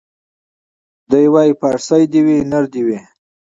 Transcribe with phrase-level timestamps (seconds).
[1.11, 2.99] دی وايي پارسۍ دي وي نرۍ دي وي